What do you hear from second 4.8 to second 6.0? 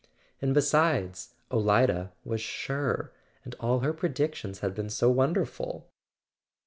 so wonderful.